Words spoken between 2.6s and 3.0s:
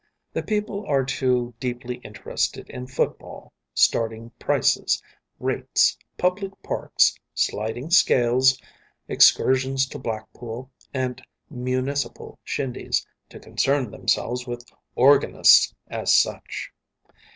in